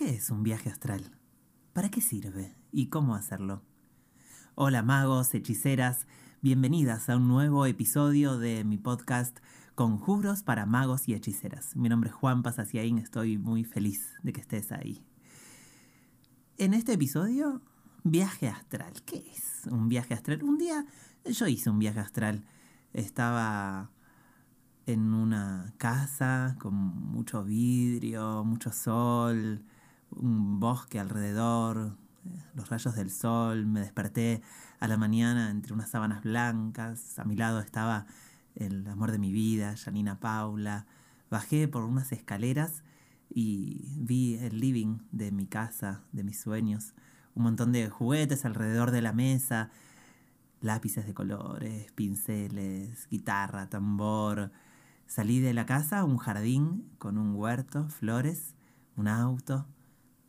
[0.00, 1.10] ¿Qué es un viaje astral?
[1.74, 2.56] ¿Para qué sirve?
[2.72, 3.62] ¿Y cómo hacerlo?
[4.54, 6.06] Hola magos, hechiceras,
[6.40, 9.40] bienvenidas a un nuevo episodio de mi podcast
[9.74, 11.76] Conjuros para magos y hechiceras.
[11.76, 15.04] Mi nombre es Juan Pasaciaín, estoy muy feliz de que estés ahí.
[16.56, 17.60] En este episodio,
[18.02, 19.02] viaje astral.
[19.04, 20.42] ¿Qué es un viaje astral?
[20.42, 20.86] Un día
[21.26, 22.46] yo hice un viaje astral.
[22.94, 23.90] Estaba
[24.86, 29.62] en una casa con mucho vidrio, mucho sol,
[30.12, 31.96] un bosque alrededor,
[32.54, 34.42] los rayos del sol, me desperté
[34.78, 38.06] a la mañana entre unas sábanas blancas, a mi lado estaba
[38.54, 40.86] el amor de mi vida, Janina Paula,
[41.30, 42.82] bajé por unas escaleras
[43.28, 46.94] y vi el living de mi casa, de mis sueños,
[47.34, 49.70] un montón de juguetes alrededor de la mesa,
[50.60, 54.50] lápices de colores, pinceles, guitarra, tambor.
[55.06, 58.54] Salí de la casa un jardín con un huerto, flores,
[58.96, 59.66] un auto,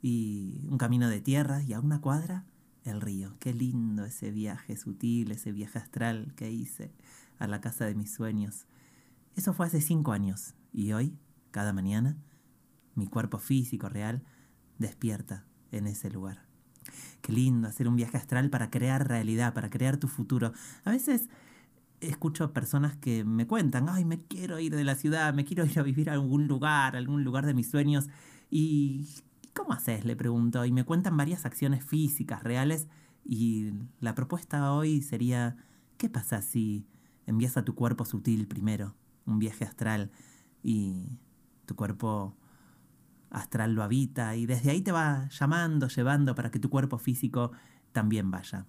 [0.02, 2.46] y un camino de tierra y a una cuadra
[2.84, 3.36] el río.
[3.40, 6.92] Qué lindo ese viaje sutil, ese viaje astral que hice
[7.40, 8.66] a la casa de mis sueños.
[9.36, 11.16] Eso fue hace cinco años y hoy,
[11.52, 12.18] cada mañana,
[12.96, 14.24] mi cuerpo físico real
[14.78, 16.46] despierta en ese lugar.
[17.22, 20.52] Qué lindo hacer un viaje astral para crear realidad, para crear tu futuro.
[20.84, 21.30] A veces
[22.00, 25.80] escucho personas que me cuentan, ay, me quiero ir de la ciudad, me quiero ir
[25.80, 28.10] a vivir a algún lugar, a algún lugar de mis sueños.
[28.50, 29.08] Y
[29.54, 30.06] ¿Cómo haces?
[30.06, 30.66] Le pregunto.
[30.66, 32.88] Y me cuentan varias acciones físicas, reales.
[33.24, 35.58] Y la propuesta hoy sería,
[35.98, 36.88] ¿qué pasa si
[37.26, 40.12] envías a tu cuerpo sutil primero, un viaje astral,
[40.64, 41.20] y
[41.66, 42.36] tu cuerpo
[43.30, 47.52] astral lo habita y desde ahí te va llamando, llevando para que tu cuerpo físico
[47.92, 48.66] también vaya?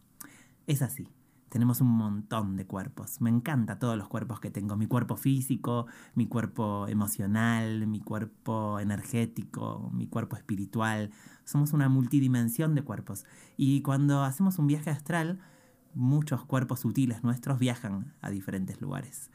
[0.67, 1.09] Es así.
[1.53, 3.21] Tenemos un montón de cuerpos.
[3.21, 4.75] Me encanta todos los cuerpos que tengo.
[4.75, 11.11] Mi cuerpo físico, mi cuerpo emocional, mi cuerpo energético, mi cuerpo espiritual.
[11.45, 13.27] Somos una multidimensión de cuerpos.
[13.59, 15.41] Y cuando hacemos un viaje astral,
[15.93, 19.29] muchos cuerpos sutiles nuestros viajan a diferentes lugares.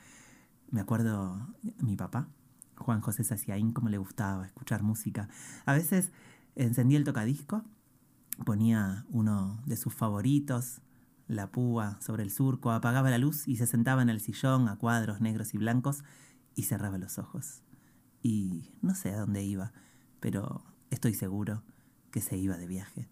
[0.71, 2.29] Me acuerdo mi papá,
[2.77, 5.29] Juan José Saciaín, como le gustaba escuchar música.
[5.67, 6.11] A veces
[6.55, 7.63] encendía el tocadisco,
[8.43, 10.81] ponía uno de sus favoritos,
[11.27, 14.77] la púa sobre el surco, apagaba la luz y se sentaba en el sillón a
[14.77, 16.03] cuadros negros y blancos
[16.55, 17.63] y cerraba los ojos.
[18.21, 19.73] Y no sé a dónde iba,
[20.19, 21.63] pero estoy seguro
[22.11, 23.09] que se iba de viaje.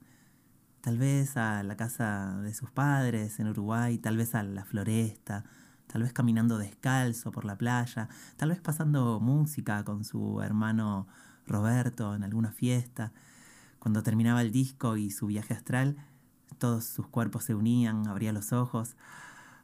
[0.81, 5.43] Tal vez a la casa de sus padres en Uruguay, tal vez a la floresta,
[5.87, 11.07] tal vez caminando descalzo por la playa, tal vez pasando música con su hermano
[11.47, 13.13] Roberto en alguna fiesta.
[13.79, 15.97] Cuando terminaba el disco y su viaje astral,
[16.57, 18.95] todos sus cuerpos se unían, abría los ojos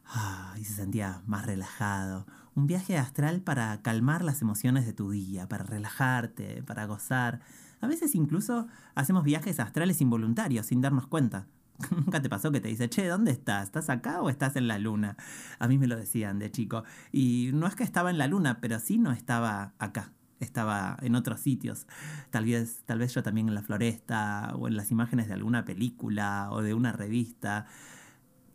[0.06, 2.26] ah, y se sentía más relajado.
[2.54, 7.40] Un viaje astral para calmar las emociones de tu día, para relajarte, para gozar.
[7.80, 11.46] A veces incluso hacemos viajes astrales involuntarios sin darnos cuenta.
[11.90, 13.64] Nunca te pasó que te dice, che, ¿dónde estás?
[13.64, 15.16] ¿Estás acá o estás en la luna?
[15.58, 16.84] A mí me lo decían de chico.
[17.10, 21.14] Y no es que estaba en la luna, pero sí no estaba acá estaba en
[21.14, 21.86] otros sitios.
[22.30, 25.64] Tal vez, tal vez yo también en la floresta o en las imágenes de alguna
[25.64, 27.66] película o de una revista.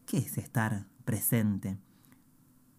[0.05, 1.77] ¿Qué es estar presente?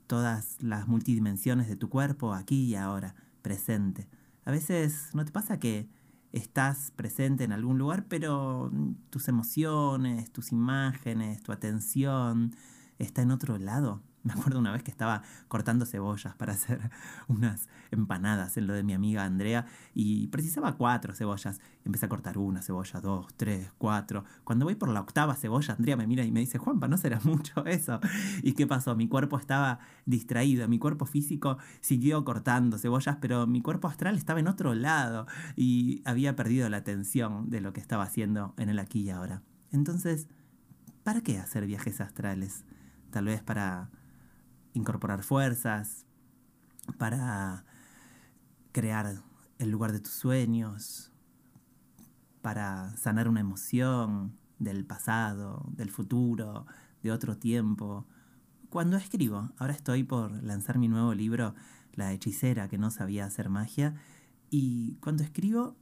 [0.06, 4.08] Todas las multidimensiones de tu cuerpo aquí y ahora, presente.
[4.44, 5.88] A veces no te pasa que
[6.32, 8.70] estás presente en algún lugar, pero
[9.10, 12.54] tus emociones, tus imágenes, tu atención
[12.98, 14.02] está en otro lado.
[14.24, 16.90] Me acuerdo una vez que estaba cortando cebollas para hacer
[17.28, 21.60] unas empanadas en lo de mi amiga Andrea y precisaba cuatro cebollas.
[21.84, 24.24] Empecé a cortar una cebolla, dos, tres, cuatro.
[24.44, 27.20] Cuando voy por la octava cebolla, Andrea me mira y me dice, Juanpa, ¿no será
[27.22, 28.00] mucho eso?
[28.42, 28.96] ¿Y qué pasó?
[28.96, 34.40] Mi cuerpo estaba distraído, mi cuerpo físico siguió cortando cebollas, pero mi cuerpo astral estaba
[34.40, 38.78] en otro lado y había perdido la atención de lo que estaba haciendo en el
[38.78, 39.42] aquí y ahora.
[39.70, 40.28] Entonces,
[41.04, 42.64] ¿para qué hacer viajes astrales?
[43.10, 43.90] Tal vez para
[44.78, 46.06] incorporar fuerzas,
[46.96, 47.64] para
[48.72, 49.22] crear
[49.58, 51.12] el lugar de tus sueños,
[52.40, 56.66] para sanar una emoción del pasado, del futuro,
[57.02, 58.06] de otro tiempo.
[58.70, 61.54] Cuando escribo, ahora estoy por lanzar mi nuevo libro,
[61.92, 63.94] La hechicera que no sabía hacer magia,
[64.50, 65.76] y cuando escribo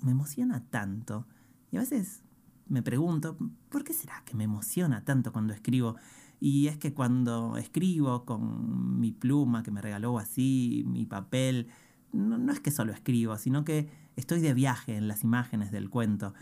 [0.00, 1.26] me emociona tanto.
[1.70, 2.22] Y a veces
[2.66, 3.36] me pregunto,
[3.68, 5.96] ¿por qué será que me emociona tanto cuando escribo?
[6.40, 11.68] Y es que cuando escribo con mi pluma que me regaló así, mi papel,
[12.12, 16.34] no, es que solo escribo, sino que estoy de viaje en las imágenes del cuento.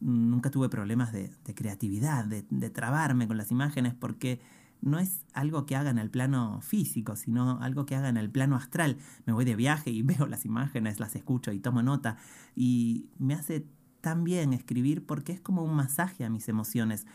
[0.00, 4.40] Nunca tuve problemas de, creatividad, de, trabarme con las imágenes, porque
[4.80, 8.30] no es algo que haga en el plano físico, sino algo que haga en el
[8.30, 8.98] plano astral.
[9.24, 12.16] Me voy de viaje y veo las imágenes, las escucho y tomo nota.
[12.54, 13.66] Y me hace
[14.00, 17.06] tan bien escribir porque es como un masaje a mis emociones.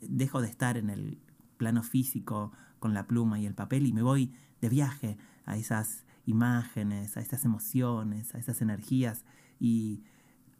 [0.00, 1.18] Dejo de estar en el
[1.58, 4.32] plano físico con la pluma y el papel y me voy
[4.62, 9.24] de viaje a esas imágenes, a esas emociones, a esas energías
[9.60, 10.02] y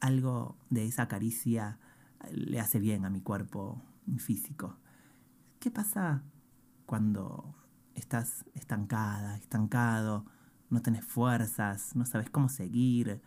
[0.01, 1.79] algo de esa caricia
[2.31, 3.83] le hace bien a mi cuerpo
[4.19, 4.77] físico.
[5.61, 6.23] ¿Qué pasa
[6.87, 7.55] cuando
[7.95, 10.25] estás estancada, estancado,
[10.71, 13.21] no tenés fuerzas, no sabes cómo seguir,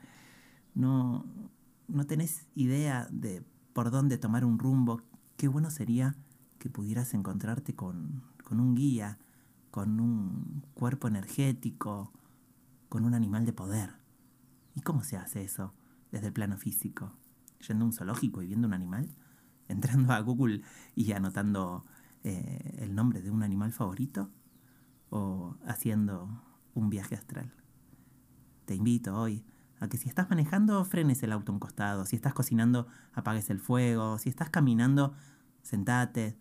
[0.74, 1.26] no,
[1.88, 5.02] no tenés idea de por dónde tomar un rumbo?
[5.38, 6.16] Qué bueno sería
[6.62, 9.18] que pudieras encontrarte con, con un guía,
[9.72, 12.14] con un cuerpo energético,
[12.88, 13.96] con un animal de poder.
[14.76, 15.74] ¿Y cómo se hace eso
[16.12, 17.14] desde el plano físico?
[17.68, 19.10] ¿Yendo a un zoológico y viendo un animal?
[19.70, 20.62] ¿Entrando a Google
[20.94, 21.84] y anotando
[22.24, 24.30] eh, el nombre de un animal favorito?
[25.10, 26.44] ¿O haciendo
[26.76, 27.52] un viaje astral?
[28.66, 29.44] Te invito hoy
[29.80, 32.06] a que si estás manejando, frenes el auto a un costado.
[32.06, 34.20] Si estás cocinando, apagues el fuego.
[34.20, 35.16] Si estás caminando,
[35.64, 36.38] sentate,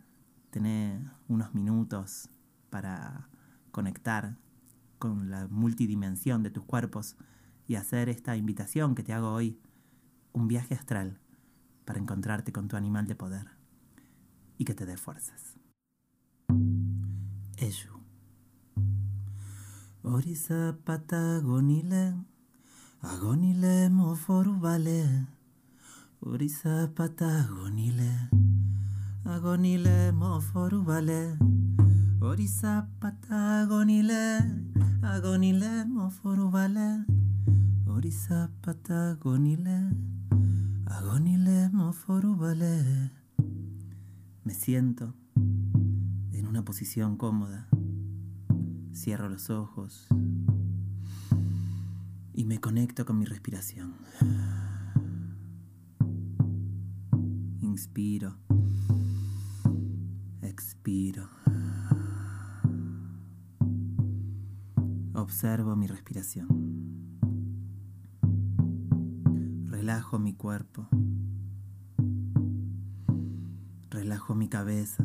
[0.51, 2.29] tené unos minutos
[2.71, 3.29] para
[3.71, 4.37] conectar
[4.99, 7.17] con la multidimensión de tus cuerpos
[7.67, 9.61] y hacer esta invitación que te hago hoy,
[10.33, 11.19] un viaje astral
[11.85, 13.47] para encontrarte con tu animal de poder
[14.59, 15.57] y que te dé fuerzas.
[17.57, 18.01] Ello.
[20.03, 22.15] Orisa patagonile,
[23.01, 25.27] agonile moforubale.
[26.21, 28.31] Orisa patagonile,
[29.25, 31.37] agonile moforubale.
[32.21, 34.41] Orisa patagonile,
[35.03, 37.05] agonile moforubale.
[37.87, 39.91] Orisa patagonile,
[40.87, 43.11] agonile moforubale.
[44.45, 45.15] Me siento
[46.33, 47.69] en una posición cómoda.
[48.93, 50.09] Cierro los ojos
[52.35, 53.95] y me conecto con mi respiración.
[57.61, 58.37] Inspiro.
[60.61, 61.27] Expiro.
[65.15, 66.49] Observo mi respiración.
[69.65, 70.87] Relajo mi cuerpo.
[73.89, 75.03] Relajo mi cabeza.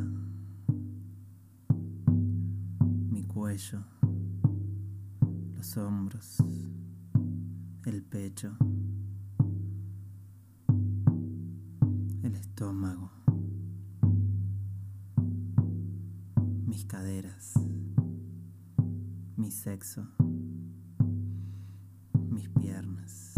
[3.09, 3.79] Mi cuello.
[5.55, 6.35] Los hombros.
[7.85, 8.57] El pecho.
[12.23, 13.14] El estómago.
[17.05, 17.53] Caderas
[19.37, 20.07] mi sexo,
[22.31, 23.35] mis piernas,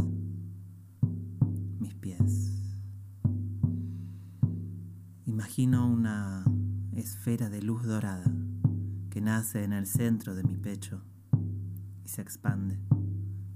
[1.78, 2.54] mis pies.
[5.26, 6.46] Imagino una
[6.94, 8.32] esfera de luz dorada
[9.10, 11.02] que nace en el centro de mi pecho
[12.06, 12.80] y se expande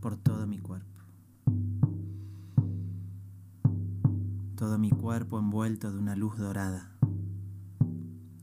[0.02, 1.04] por todo mi cuerpo.
[4.58, 6.98] Todo mi cuerpo envuelto de una luz dorada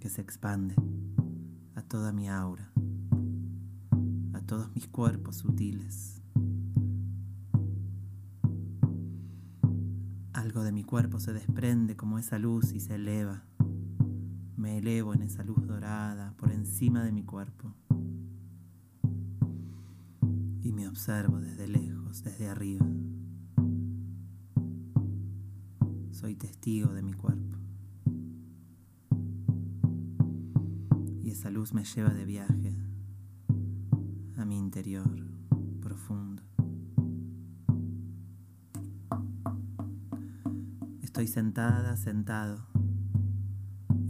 [0.01, 0.75] que se expande
[1.89, 2.71] toda mi aura
[4.49, 6.23] todos mis cuerpos sutiles.
[10.33, 13.45] Algo de mi cuerpo se desprende como esa luz y se eleva.
[14.57, 17.75] Me elevo en esa luz dorada por encima de mi cuerpo.
[20.63, 22.87] Y me observo desde lejos, desde arriba.
[26.11, 27.59] Soy testigo de mi cuerpo.
[31.39, 32.75] Esa luz me lleva de viaje
[34.39, 35.09] a mi interior
[35.81, 36.43] profundo.
[41.01, 42.67] Estoy sentada, sentado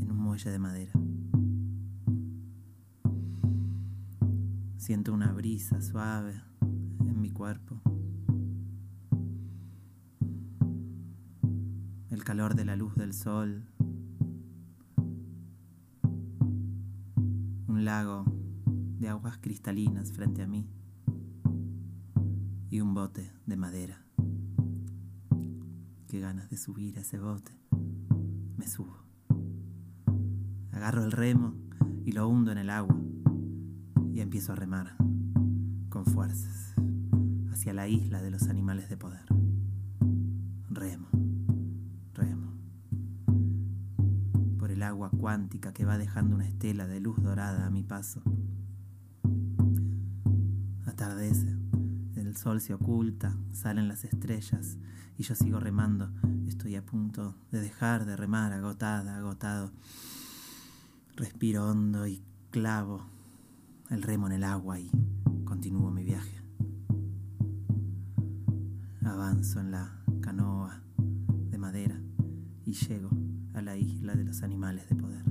[0.00, 0.92] en un muelle de madera.
[4.78, 7.82] Siento una brisa suave en mi cuerpo.
[12.08, 13.67] El calor de la luz del sol.
[17.88, 18.26] Lago
[18.98, 20.68] de aguas cristalinas frente a mí
[22.68, 24.04] y un bote de madera.
[26.06, 27.58] Qué ganas de subir a ese bote.
[28.58, 28.94] Me subo.
[30.70, 31.54] Agarro el remo
[32.04, 33.00] y lo hundo en el agua
[34.12, 34.94] y empiezo a remar
[35.88, 36.74] con fuerzas
[37.50, 39.24] hacia la isla de los animales de poder.
[40.68, 41.17] Remo.
[45.18, 48.22] Cuántica que va dejando una estela de luz dorada a mi paso
[50.86, 51.54] Atardece,
[52.16, 54.78] el sol se oculta, salen las estrellas
[55.16, 56.10] y yo sigo remando.
[56.48, 59.70] Estoy a punto de dejar de remar, agotada, agotado.
[61.14, 62.20] Respiro hondo y
[62.50, 63.06] Clavo
[63.90, 64.90] el remo en el agua y
[65.44, 66.42] continúo mi viaje.
[69.04, 70.82] Avanzo en la canoa
[71.50, 72.00] de madera
[72.64, 73.10] y llego
[73.58, 75.24] a la isla de los animales de poder.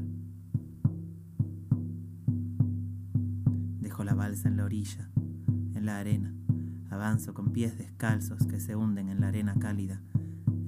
[3.79, 5.09] Dejo la balsa en la orilla,
[5.73, 6.33] en la arena.
[6.89, 10.01] Avanzo con pies descalzos que se hunden en la arena cálida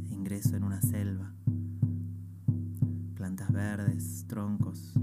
[0.10, 1.34] e ingreso en una selva.
[3.16, 4.94] Plantas verdes, troncos,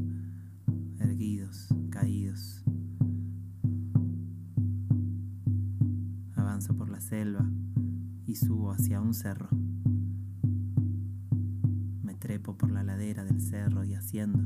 [0.98, 2.64] erguidos, caídos.
[6.34, 7.46] Avanzo por la selva
[8.24, 9.65] y subo hacia un cerro.
[12.26, 14.42] Trepo por la ladera del cerro y haciendo.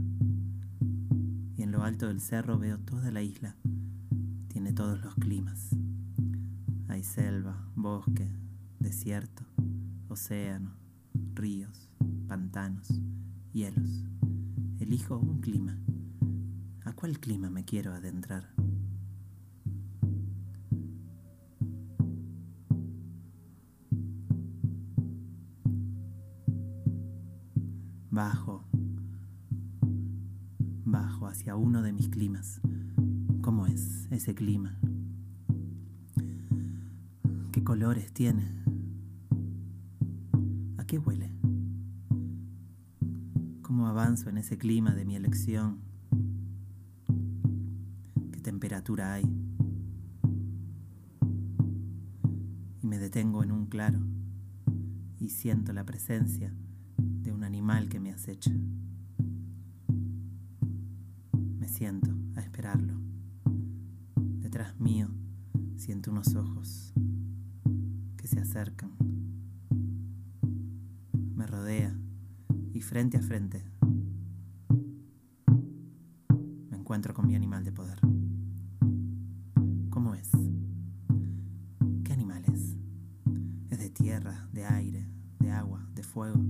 [1.56, 3.56] Y en lo alto del cerro veo toda la isla.
[4.48, 5.70] Tiene todos los climas.
[6.88, 8.28] Hay selva, bosque,
[8.80, 9.44] desierto,
[10.10, 10.74] océano,
[11.32, 11.88] ríos,
[12.28, 13.00] pantanos,
[13.54, 14.04] hielos.
[14.78, 15.78] Elijo un clima.
[16.84, 18.59] ¿A cuál clima me quiero adentrar?
[28.22, 28.62] Bajo,
[30.84, 32.60] bajo hacia uno de mis climas.
[33.40, 34.76] ¿Cómo es ese clima?
[37.50, 38.44] ¿Qué colores tiene?
[40.76, 41.32] ¿A qué huele?
[43.62, 45.78] ¿Cómo avanzo en ese clima de mi elección?
[48.32, 49.24] ¿Qué temperatura hay?
[52.82, 54.00] Y me detengo en un claro
[55.18, 56.52] y siento la presencia
[57.32, 58.52] un animal que me acecha.
[61.58, 62.94] Me siento a esperarlo.
[64.16, 65.08] Detrás mío
[65.76, 66.92] siento unos ojos
[68.16, 68.90] que se acercan.
[71.34, 71.96] Me rodea
[72.72, 73.64] y frente a frente
[76.70, 78.00] me encuentro con mi animal de poder.
[79.90, 80.30] ¿Cómo es?
[82.04, 82.76] ¿Qué animal es?
[83.70, 85.06] ¿Es de tierra, de aire,
[85.38, 86.40] de agua, de fuego?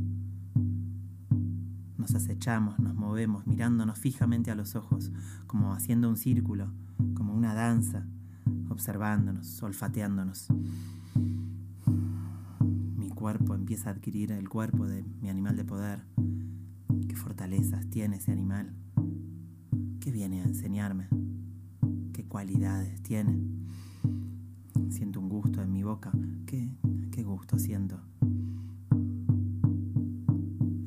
[2.11, 5.12] Nos acechamos, nos movemos, mirándonos fijamente a los ojos,
[5.47, 6.67] como haciendo un círculo,
[7.14, 8.05] como una danza,
[8.69, 10.49] observándonos, olfateándonos.
[12.97, 16.02] Mi cuerpo empieza a adquirir el cuerpo de mi animal de poder.
[17.07, 18.73] ¿Qué fortalezas tiene ese animal?
[20.00, 21.07] ¿Qué viene a enseñarme?
[22.12, 23.38] ¿Qué cualidades tiene?
[24.88, 26.11] Siento un gusto en mi boca.
[26.45, 26.73] ¿Qué,
[27.12, 28.00] qué gusto siento?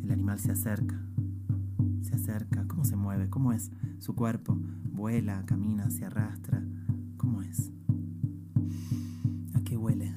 [0.04, 1.03] El animal se acerca,
[2.14, 2.68] se acerca.
[2.68, 3.30] ¿Cómo se mueve?
[3.30, 4.56] ¿Cómo es su cuerpo?
[4.56, 6.64] Vuela, camina, se arrastra.
[7.18, 7.72] ¿Cómo es?
[9.56, 10.14] ¿A qué huele?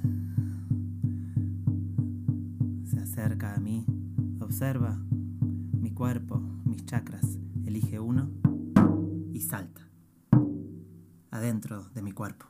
[2.84, 3.86] Se acerca a mí,
[4.40, 4.98] observa
[5.72, 7.38] mi cuerpo, mis chakras.
[7.64, 8.30] Elige uno
[9.32, 9.80] y salta
[11.30, 12.46] adentro de mi cuerpo.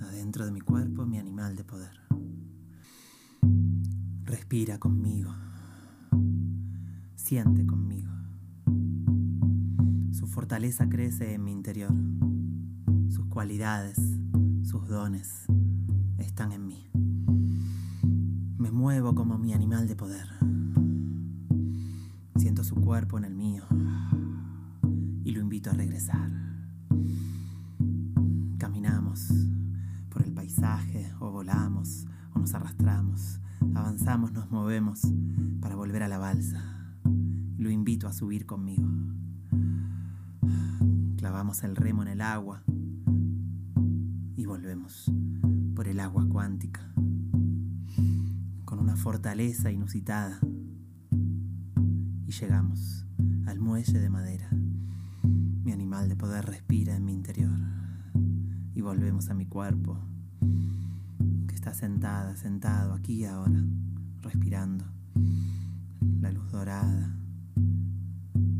[0.00, 2.00] Adentro de mi cuerpo, mi animal de poder.
[4.24, 5.32] Respira conmigo.
[7.42, 8.12] Conmigo.
[10.12, 11.92] Su fortaleza crece en mi interior.
[13.08, 13.96] Sus cualidades,
[14.62, 15.44] sus dones
[16.18, 16.88] están en mí.
[18.56, 20.28] Me muevo como mi animal de poder.
[22.36, 23.64] Siento su cuerpo en el mío
[25.24, 26.30] y lo invito a regresar.
[28.58, 29.28] Caminamos
[30.08, 33.40] por el paisaje o volamos o nos arrastramos,
[33.74, 35.00] avanzamos, nos movemos
[35.60, 36.73] para volver a la balsa.
[37.64, 38.86] Lo invito a subir conmigo.
[41.16, 42.62] Clavamos el remo en el agua
[44.36, 45.10] y volvemos
[45.74, 46.82] por el agua cuántica
[48.66, 50.40] con una fortaleza inusitada
[52.26, 53.06] y llegamos
[53.46, 54.50] al muelle de madera.
[55.64, 57.58] Mi animal de poder respira en mi interior
[58.74, 59.98] y volvemos a mi cuerpo
[61.48, 63.64] que está sentada, sentado aquí ahora,
[64.20, 64.84] respirando
[66.20, 67.23] la luz dorada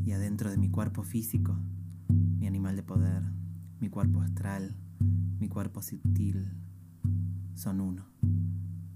[0.04, 1.56] y adentro de mi cuerpo físico,
[2.08, 3.22] mi animal de poder,
[3.80, 4.76] mi cuerpo astral,
[5.40, 6.48] mi cuerpo sutil,
[7.54, 8.06] son uno.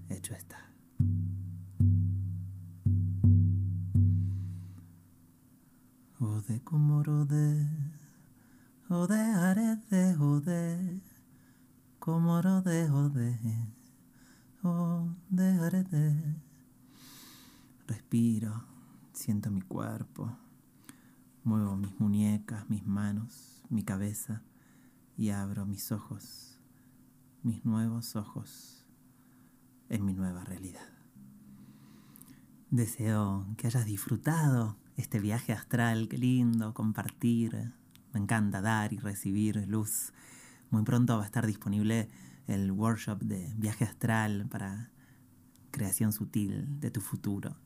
[0.09, 0.57] Hecho está.
[6.19, 7.67] Ode como rode,
[8.89, 11.01] ode arede, ode,
[11.99, 13.39] como rode, ode,
[14.63, 16.35] ode arede.
[17.87, 18.68] Respiro,
[19.19, 20.31] siento mi cuerpo,
[21.43, 24.43] muevo mis muñecas, mis manos, mi cabeza
[25.17, 26.57] y abro mis ojos,
[27.43, 28.85] mis nuevos ojos
[29.89, 30.87] en mi nueva realidad.
[32.71, 37.73] Deseo que hayas disfrutado este viaje astral, qué lindo, compartir.
[38.13, 40.13] Me encanta dar y recibir luz.
[40.69, 42.09] Muy pronto va a estar disponible
[42.47, 44.91] el workshop de viaje astral para
[45.71, 47.57] creación sutil de tu futuro.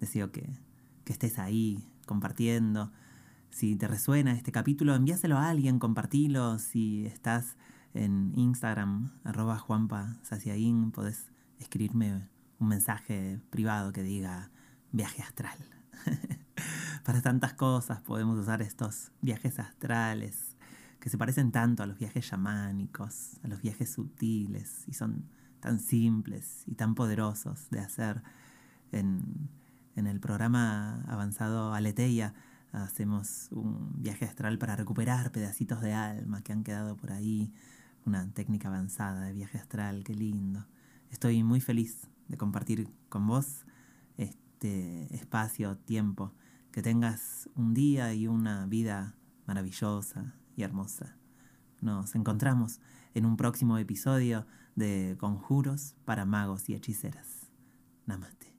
[0.00, 0.65] Deseo que,
[1.06, 2.92] que estés ahí compartiendo.
[3.48, 6.58] Si te resuena este capítulo, envíaselo a alguien, compartilo.
[6.58, 7.56] Si estás
[7.94, 10.18] en Instagram, arroba Juanpa
[10.92, 14.50] podés escribirme un mensaje privado que diga
[14.90, 15.56] viaje astral.
[17.04, 20.56] Para tantas cosas podemos usar estos viajes astrales
[20.98, 25.28] que se parecen tanto a los viajes chamánicos, a los viajes sutiles y son
[25.60, 28.24] tan simples y tan poderosos de hacer.
[28.90, 29.48] En,
[29.96, 32.34] en el programa avanzado Aleteia
[32.72, 37.52] hacemos un viaje astral para recuperar pedacitos de alma que han quedado por ahí,
[38.04, 40.66] una técnica avanzada de viaje astral, qué lindo.
[41.10, 43.64] Estoy muy feliz de compartir con vos
[44.18, 46.32] este espacio, tiempo,
[46.70, 49.14] que tengas un día y una vida
[49.46, 51.16] maravillosa y hermosa.
[51.80, 52.80] Nos encontramos
[53.14, 57.50] en un próximo episodio de Conjuros para magos y hechiceras.
[58.04, 58.55] Namaste.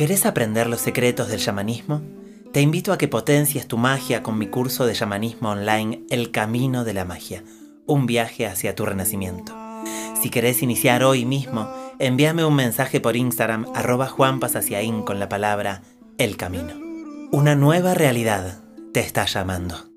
[0.00, 2.00] ¿Querés aprender los secretos del chamanismo?
[2.54, 6.84] Te invito a que potencies tu magia con mi curso de chamanismo online El Camino
[6.84, 7.44] de la Magia,
[7.84, 9.54] un viaje hacia tu renacimiento.
[10.18, 15.82] Si querés iniciar hoy mismo, envíame un mensaje por Instagram arroba con la palabra
[16.16, 16.72] El Camino.
[17.30, 18.62] Una nueva realidad
[18.94, 19.89] te está llamando.